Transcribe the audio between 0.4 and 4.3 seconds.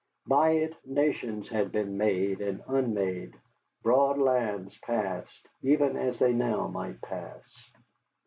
it nations had been made and unmade, broad